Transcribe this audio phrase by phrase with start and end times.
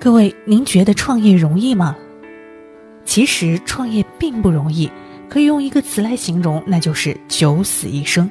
[0.00, 1.96] 各位，您觉得创业容易吗？
[3.04, 4.88] 其实创业并不容易，
[5.28, 8.30] 可以用一个词来形容，那就是九死一生。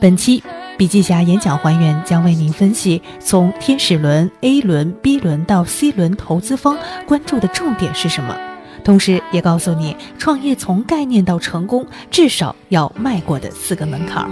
[0.00, 0.42] 本期
[0.78, 8.34] 笔记侠演讲还原将为您分析从天使轮、A 轮、B 轮到 C 轮，投资方关注的重点是什么，
[8.82, 14.26] 同时也告诉你创业从概念到成功至少要迈过的四个门槛。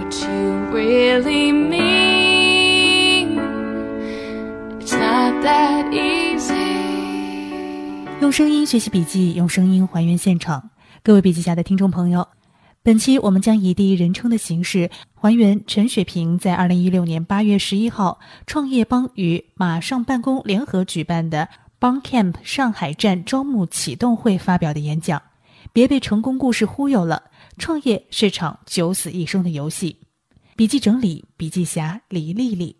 [8.19, 10.71] 用声音学习笔记，用声音还原现场。
[11.03, 12.27] 各位笔记下的听众朋友，
[12.81, 25.21] 本期我们将以第一人称的形式还原陈雪萍在二零一六年八月十一号创业邦与马上办公联合举办的邦 Camp 上海站招募启动会发表的演讲。
[25.71, 27.21] 别被成功故事忽悠了，
[27.59, 29.95] 创业是场九死一生的游戏。
[30.55, 32.77] 笔记整理，笔记侠李丽丽。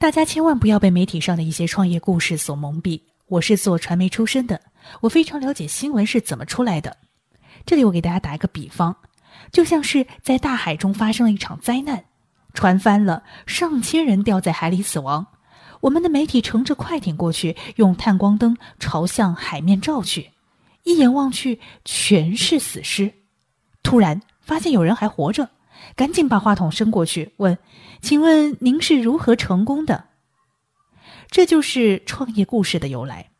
[0.00, 3.02] 大家千万不要被媒体上的一些创业故事所蒙蔽。
[3.26, 4.58] 我是做传媒出身的，
[5.02, 6.96] 我非常了解新闻是怎么出来的。
[7.66, 8.96] 这里我给大家打一个比方，
[9.52, 12.02] 就像是在大海中发生了一场灾难，
[12.54, 15.26] 船翻了，上千人掉在海里死亡。
[15.82, 20.30] 我们的媒体乘着快艇过去，用探光灯朝向海面照去，
[20.84, 23.12] 一眼望去全是死尸。
[23.82, 25.50] 突然发现有人还活着。
[25.96, 27.58] 赶紧把话筒伸过去，问
[28.00, 30.04] ：“请问您是如何成功的？”
[31.30, 33.30] 这就是创业故事的由来。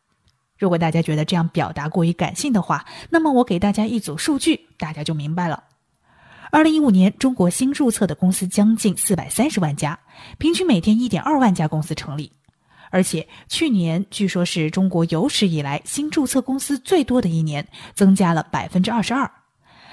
[0.58, 5.64] 如果大家觉得这样表达过于感性的话，那么我给大家一组数据，大家就明白了。
[6.52, 9.98] 二零一五年，中国新注册的公司将近四百三十万家，
[10.36, 12.30] 平均每天一点二万家公司成立，
[12.90, 19.30] 而且去年据说是中国有史以来新注册公司最多的一年，增加了百分之二十二。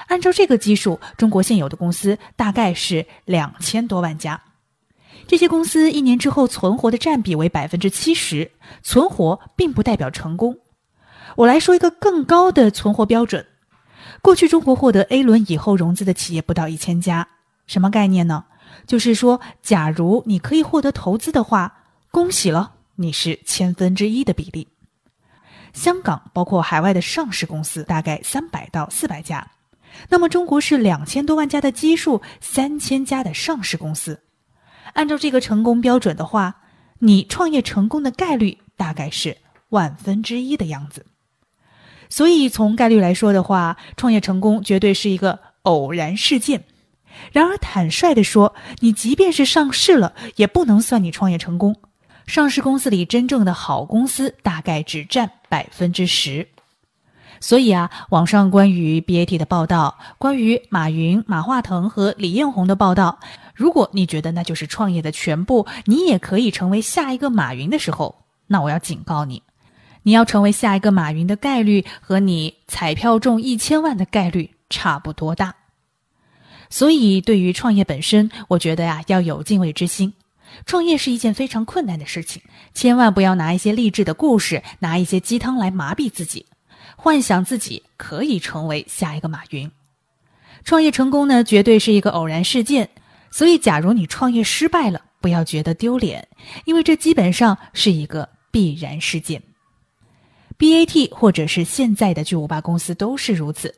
[0.08, 4.42] 按照这个基数，中国现有的公司大概是两千多万家。
[5.28, 10.58] 这些公司一年之后存活的占比为百分之七十，存活并不代表成功。
[11.36, 13.46] 我来说一个更高的存活标准：
[14.22, 17.28] 过去中国获得 A 轮以后融资的企业不到一千家，
[17.66, 18.46] 什么概念呢？
[18.86, 24.70] 就是说，假如你可以获得投资的话，恭喜了，你是千分之一的比例。
[25.74, 29.46] 香港包括海外的上市公司大概三百到四百家。
[30.10, 34.20] 那么，中国是两千多万家的基数，三千家的上市公司。
[34.94, 36.56] 按照这个成功标准的话，
[37.00, 39.38] 你创业成功的概率大概是
[39.70, 41.06] 万分之一的样子。
[42.10, 46.64] 所以，从概率来说的话，创业成功绝对是一个偶然事件。
[47.32, 51.76] 然而，坦率的说，你即便是上市了，也不能算你创业成功。
[52.26, 56.48] 上市公司里真正的好公司大概只占百分之十。
[57.40, 63.20] 所以啊，网上关于 BAT 的报道，关于马云、马化腾和李彦宏的报道，
[63.54, 69.44] 如果你觉得那就是创业的全部，你也可以成为下一个马云的时候，那我要警告你，
[70.04, 75.54] 你要成为下一个马云的概率和你彩票中一千万的概率差不多大。
[76.70, 80.14] 所以，对于创业本身，我觉得呀，要有敬畏之心。
[80.66, 82.42] 创业是一件非常困难的事情，
[82.74, 86.46] 千万不要拿一些励志的故事，拿一些鸡汤来麻痹自己。
[87.00, 89.72] 幻想自己可以成为下一个马云，
[90.64, 92.90] 创业成功呢，绝对是一个偶然事件。
[93.30, 96.28] 所以，假如你创业失败了，不要觉得丢脸，
[96.66, 99.42] 因为这基本上是一个必然事件。
[100.58, 103.74] BAT 或者是现在的巨无霸公司都是如此。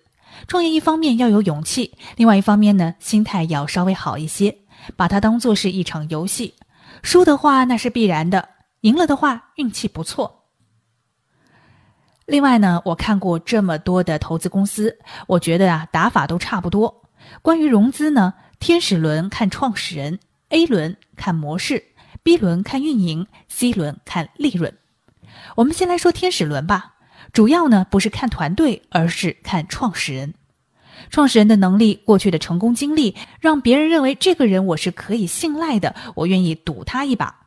[0.47, 4.57] 创业一方面要有勇气，另外一方面呢，心态要稍微好一些，
[4.95, 6.53] 把它当做是一场游戏。
[7.03, 8.47] 输的话那是必然的，
[8.81, 10.38] 赢了的话运气不错。
[12.29, 14.95] 另外呢，我看过这么多的投资公司，
[15.25, 17.03] 我觉得啊，打法都差不多。
[17.41, 20.19] 关于融资呢，天使轮看创始人
[20.49, 21.83] ，A 轮看模式
[22.21, 24.71] ，B 轮看运营，C 轮看利润。
[25.55, 26.93] 我们先来说天使轮吧，
[27.33, 30.35] 主要呢不是看团队，而是看创始人。
[31.09, 37.38] 创始人的能力、过去的成功经历，让别人认为这个人我是可以信赖的，我愿意赌他一把。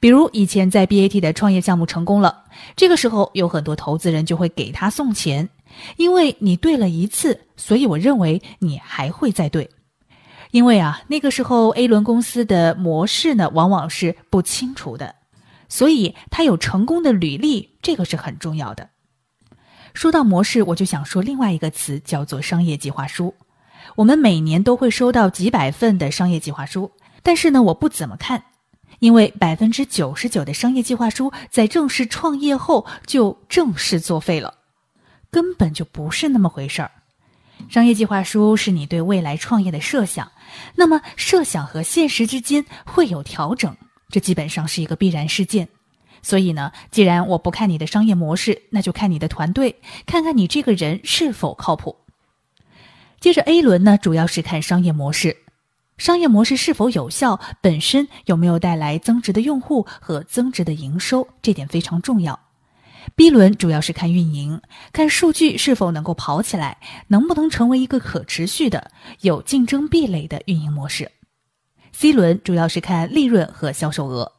[0.00, 2.44] 比如以前在 BAT 的创业项目成功了，
[2.74, 5.48] 这个时候有很多投资人就会给他送钱，
[5.96, 9.68] 因为你对了一次，所以我认为你还会再对。
[10.52, 15.14] 因为啊，那个时候 A 轮公司的模式呢，往往是不清楚的，
[15.68, 18.88] 所以他有成功的履历，这个是很重要的。
[19.92, 23.34] 说到模式，我就想说另外一个词，叫做商业计划书。
[23.96, 26.90] 我们每年都会收到几百份的商业计划书，
[27.22, 28.42] 但是呢，我不怎么看。
[28.98, 34.54] 因为百分之九十九的商业计划书在正式创业后就正式作废了，
[35.30, 36.90] 根本就不是那么回事儿。
[37.68, 40.30] 商业计划书是你对未来创业的设想，
[40.74, 43.74] 那么设想和现实之间会有调整，
[44.10, 45.66] 这基本上是一个必然事件。
[46.22, 49.76] 所以呢，既然我不看你的商业模式，那就看你的团队，
[50.06, 51.96] 看看你这个人是否靠谱。
[53.20, 55.36] 接着 A 轮呢，主要是看商业模式，
[55.98, 62.38] 商业模式是否有效，本身有没有带来增值的用户和增值的营收，这点非常重要。
[63.14, 64.60] B 轮主要是看运营，
[64.92, 66.76] 看数据是否能够跑起来，
[67.08, 68.90] 能不能成为一个可持续的、
[69.20, 71.10] 有竞争壁垒的运营模式。
[71.92, 74.30] C 轮主要是看利润和销售额。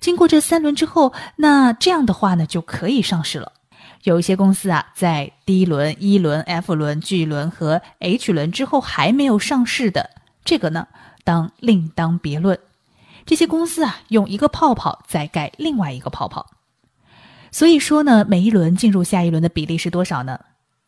[0.00, 3.52] 经过这三轮之后，那这样的话呢，就可以上市了。
[4.02, 10.10] 有一些公司啊，在 D 轮、E 轮、F 轮、G 轮和 H 轮之后还没有上市的，
[10.44, 10.86] 这个呢，
[11.26, 12.56] 当另当别论。
[13.26, 16.46] 这些公司啊，用一个泡泡再盖另外一个泡泡。
[17.50, 20.38] 所以说呢，每一轮进入下一轮的比例是多少呢？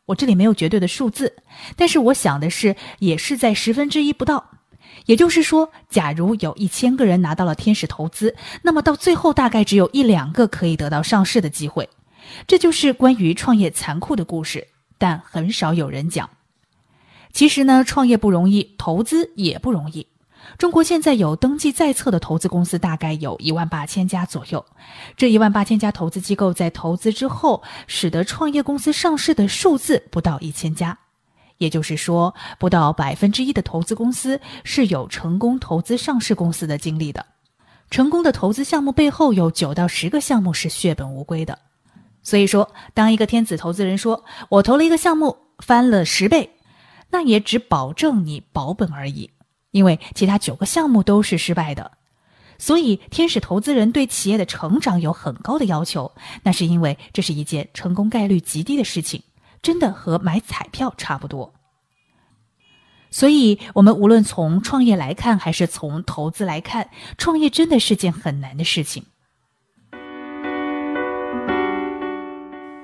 [0.06, 1.34] 我这里没有绝对的数字，
[1.74, 4.50] 但是我想的是，也是在十分之一不到。
[5.06, 11.88] 也就是说，假如有一千个人拿到了天使投资，那么到最后大概只有一两个可以得到上市的机会。
[12.46, 16.30] 这就是关于创业残酷的故事，但很少有人讲。
[17.32, 20.06] 其实呢，创业不容易，投资也不容易。
[20.58, 24.66] 中国现在有登记在册的投资公司大概有一万八千家左右，
[25.16, 30.98] 这一万八千家投资机构在投资之后，使得创业公司上市的数字不到一千家。
[31.58, 37.24] 也就是说，不到百分之一的投资公司是有成功投资上市公司的经历的。
[37.88, 41.56] 成功的投资项目背后有九到十个项目是血本无归的。
[42.24, 46.50] 所以说，当一个天子投资人说“我投了一个项目翻了十倍”，
[47.10, 49.30] 那也只保证你保本而已，
[49.70, 51.92] 因为其他九个项目都是失败的。
[52.58, 56.12] 所以，天使投资人对企业的成长有很高的要求，
[56.42, 59.22] 那是因为这是一件成功概率极低的事情。
[59.60, 61.52] 真的和买彩票差不多，
[63.10, 69.02] 所以，我们无论从创业来看，还是从投资来看，创业真的是件很难的事情。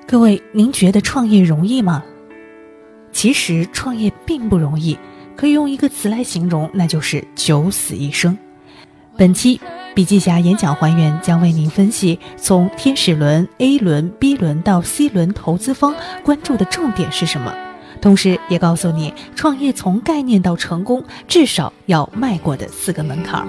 [0.05, 2.03] 各位，您觉得创业容易吗？
[3.13, 4.99] 其实，创业并不容易，
[5.35, 8.37] 可以用一个词来形容，那就是九死一生。
[9.17, 9.59] 本期。
[9.95, 17.55] 笔记侠演讲还原将为您分析从天使轮、A 轮、B 轮到 C 轮投资方关注的重点是什么，
[18.01, 23.47] 同时也告诉你创业从概念到成功至少要迈过的四个门槛。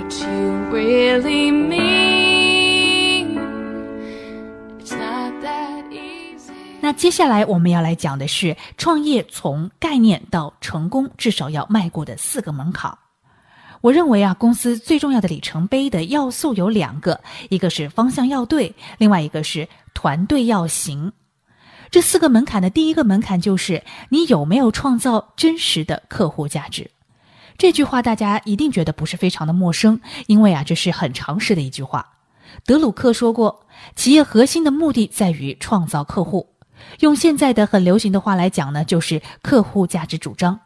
[6.86, 12.96] 那接下来我们要来讲的是创业从概念到成功至少要迈过的四个门槛。
[13.80, 21.12] 我认为啊，公司最重要的里程碑的要素有两个，一个是方向要对，另外一个是团队要行。
[21.90, 26.88] 这四个门槛的第一个门槛就是你有没有创造真实的客户价值。
[27.58, 32.06] 这句话大家一定觉得不是非常的陌生，因为啊，这是很常识的一句话。
[32.64, 33.66] 德鲁克说过，
[33.96, 36.55] 企业核心的目的在于创造客户。
[37.00, 40.58] 用现在的很流行的话来讲呢，就是客户价值主张。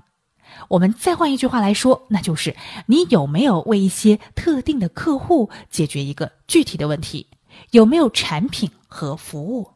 [0.69, 2.55] 我们再换一句话来说，那就是
[2.87, 7.27] 你有没有为一些特定的客户解决一个具体的问题？
[7.71, 9.71] 有没有产品和服务？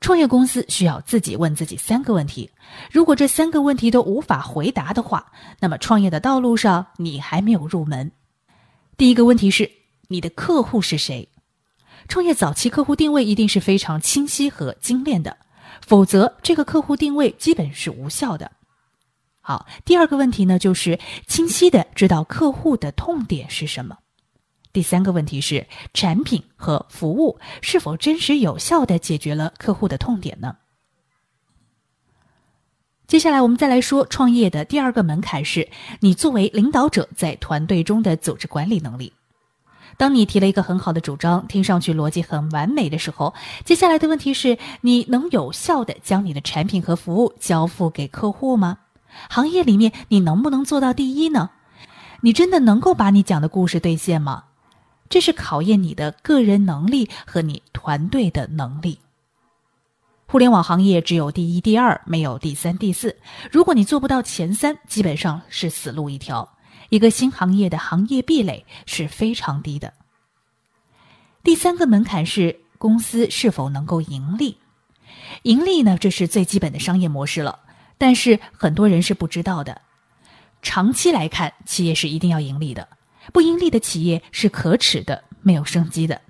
[0.00, 2.50] 创业公司需要自己问自己三个问题。
[2.92, 8.12] 如果这三个问题都无法回答的话，那么创业的道路上你还没有入门。
[8.96, 9.70] 第一个问题是：
[10.08, 11.28] 你的客户是谁？
[12.08, 15.36] 创业早期客户定位一定是非常清晰和精炼的，
[15.80, 18.52] 否则这个客户定位基本是无效的。
[19.40, 23.98] 好，第二个问题呢，就是清晰的知道客户的痛点是什么。
[24.72, 30.56] 第三个问题是产品和服务是否真实有效的解决了客户的痛点呢？
[33.06, 35.68] 接下来我们再来说创业的第二个门槛是
[36.00, 39.12] 你作为领导者在团队中的组织管理能力。
[39.96, 43.32] 当你提了一个很好的主张，听上去逻辑很完美的时候，
[43.64, 48.78] 接下来的问题是你能有效的将你的产品和服务交付给客户吗？
[49.30, 51.50] 行业里面，你能不能做到第一呢？
[52.20, 54.44] 你真的能够把你讲的故事兑现吗？
[55.08, 58.98] 这是考验你的个人能力和你团队的能力。
[60.26, 63.16] 互联网行业只有第一、第二，没有第三、第四。
[63.52, 66.55] 如果你做不到前三，基本上是死路一条。
[66.88, 69.92] 一个新行业的行业壁垒是非常低的。
[71.42, 74.58] 第三个门槛是公司是否能够盈利。
[75.42, 77.60] 盈利呢，这是最基本的商业模式了。
[77.98, 79.80] 但是很多人是不知道的，
[80.60, 82.86] 长期来看，企业是一定要盈利的，
[83.32, 86.20] 不盈利的企业是可耻的，没有生机的。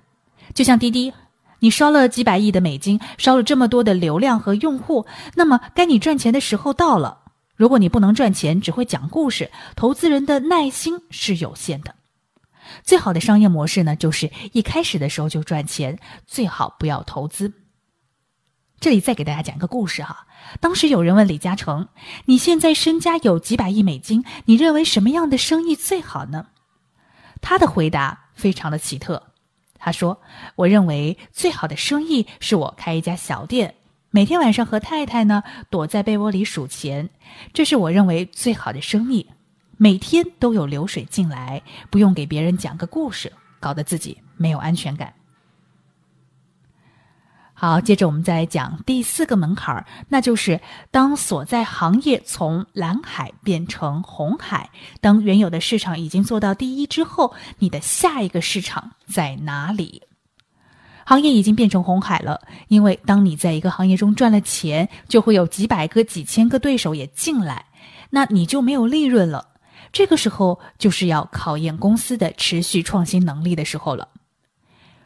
[0.53, 1.11] 就像滴滴，
[1.59, 7.19] 你烧了几百亿的美金，烧了这么多的流量和用户，那么该你赚钱的时候到了。
[7.57, 11.95] 如果你不能赚钱，只会讲故事，投资人的耐心是有限的。
[12.83, 17.51] 最好的商业模式呢，就是一开始的时候就赚钱，最好不要投资。
[18.79, 20.27] 这里再给大家讲个故事哈。
[20.59, 21.87] 当时有人问李嘉诚
[22.25, 26.49] ：“你现在身家有几百亿美金，你认为什么样的生意最好呢？”
[27.41, 29.31] 他的回答非常的奇特。
[29.79, 30.21] 他说
[30.57, 33.76] ：“我认为最好的生意是我开一家小店，
[34.09, 37.09] 每天晚上和太太呢躲在被窝里数钱，
[37.53, 39.27] 这是我认为最好的生意。
[39.77, 41.61] 每天都有流水进来，
[41.91, 45.13] 不用给别人讲个故事，搞得自己没有安全感。”
[47.59, 50.61] 好，接着我们再讲第四个门槛，那就是
[50.91, 54.69] 当所在行业从蓝海变成红海，
[55.01, 60.03] 当原有的市场已经做到第一之后，你的下一个市场在哪里？
[61.09, 62.37] 行业已经变成红海了，
[62.67, 67.65] 因为当你在一个行业中赚了钱，就会有几百个、几千个对手也进来，
[68.09, 69.47] 那你就没有利润了。
[69.93, 74.09] 这个时候就是要考验公司的持续创新能力的时候了。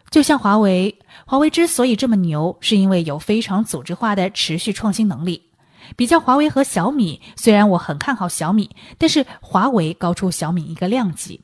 [0.10, 5.51] 就像华为，华为之所以这么牛，是因为有非常组织化的持续创新能力。
[5.96, 8.67] 比较华为和小米，虽然我很看好小米，
[8.98, 11.39] 但是华为高出小米一个量级。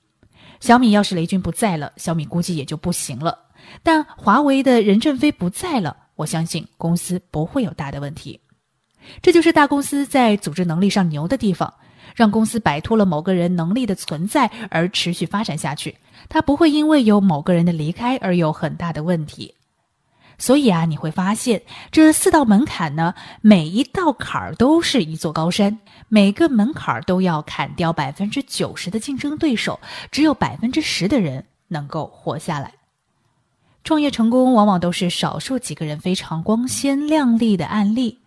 [0.60, 3.38] 小米要是雷军不在了，小米估计也就不行了。
[3.84, 8.40] 但华为的任正非不在了，我相信公司不会有大的问题。
[9.22, 11.74] 这就是大公司在组织能力上牛的地方，
[12.16, 15.96] 让公司摆脱了某个人能力的存在而持续发展下去。
[16.28, 19.54] 它不会因为有某个人的离开而有很大的问题，
[20.38, 29.80] 所以啊，你会发现这四道门槛呢，每一道坎儿都是一座高山，每个门槛儿都要砍掉百分之九十的竞争对手，
[30.12, 32.74] 只有百分之十的人能够活下来。
[33.84, 38.20] 创业成功往往都是少数几个人非常光鲜亮丽的案例，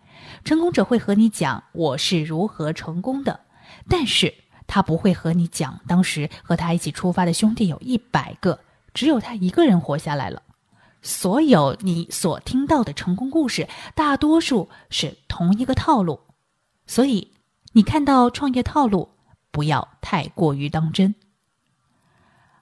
[0.43, 3.39] 成功者会和你讲我是如何成功的，
[3.87, 4.33] 但是。
[4.73, 8.57] 他不会和你讲，当时和他一起出发的兄弟有一百个，
[8.93, 10.41] 只有他一个人活下来了。
[11.01, 16.17] 所有你所听到的成功故事，大多数是同一个套路。
[16.87, 17.33] 所以，
[17.73, 19.09] 你看到创业套路，
[19.51, 21.13] 不要太过于当真。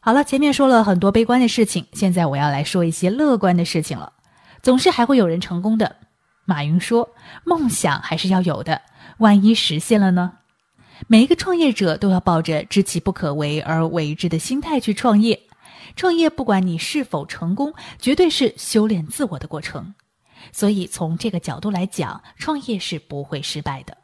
[0.10, 4.12] 好了，前面说了很多悲观的事情，现在我要来说一些乐观的事情了。
[4.64, 5.98] 总是还会有人成功的。
[6.46, 7.08] 马云说
[7.46, 8.82] ：“梦想还是要有的，
[9.20, 10.34] 万一实现了呢？”
[11.06, 15.40] 每一个创业者都要抱着知其不可为而为之的心态去创业。
[15.96, 19.94] 创业不管你是否成功，绝对是修炼自我的过程。
[20.52, 23.96] 所以从这个角度来讲，创业是不会失败的。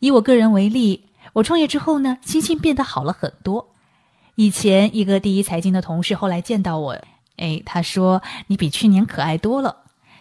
[0.00, 3.74] 以我个人为例，我创业之后呢，心情变得好了很多。
[4.38, 6.96] 以前一个第一财经的同事后来见到我，
[7.38, 9.78] 哎，他说你比去年可爱多了。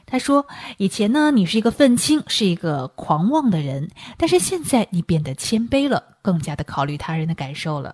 [0.08, 0.48] 他说
[0.78, 7.94] ：“以前呢，你是一个愤青，是一个狂妄的人，但是现在你变得谦卑了，更加的考虑他人的感受了。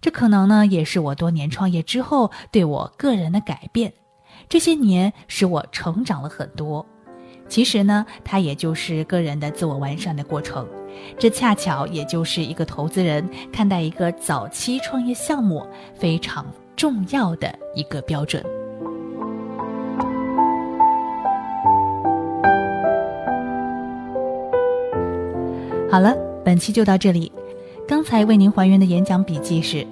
[0.00, 3.92] 这可能呢，也是我多年创业之后对我个人的改变。
[4.48, 6.86] 这些年使我成长了很多。
[7.48, 10.66] 其实呢，它也就是个人的自我完善的过程。
[11.18, 16.46] 这恰巧也就是一个投资人看待一个早期创业项目非常
[16.76, 18.42] 重要的一个标准。”
[25.90, 27.30] 好了，本期就到这里。
[27.86, 29.86] 刚才为您还原的演讲笔记是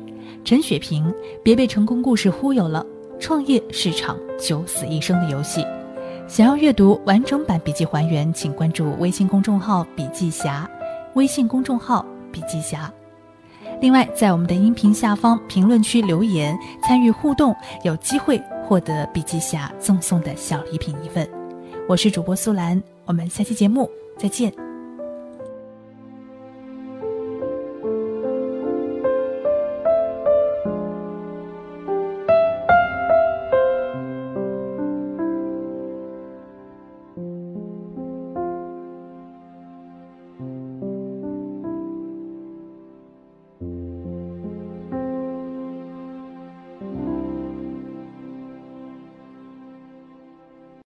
[0.44, 2.84] 陈雪萍，别被成功故事忽悠了，
[3.20, 5.64] 创业是场九死一生的游戏。
[6.32, 10.66] 想要阅读完整版笔记还原，请关注微信公众号“笔记侠”，
[11.12, 12.90] 微信公众号“笔记侠”。
[13.82, 21.28] 另外，在我们的音频下方评论区留言参与互动，有机会获得笔记侠赠送的小礼品一份。
[21.86, 23.86] 我是主播苏兰，我们下期节目
[24.16, 24.50] 再见。